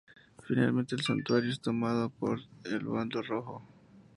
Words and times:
Finalmente 0.47 0.95
el 0.95 1.03
Santuario 1.03 1.51
es 1.51 1.59
tomado 1.61 2.09
por 2.09 2.39
el 2.63 2.79
bando 2.79 3.21
rojo. 3.21 3.63